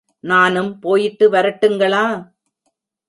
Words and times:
நானும் 0.23 0.79
போயிட்டு 0.79 1.27
வரட்டுங்களா? 1.31 2.05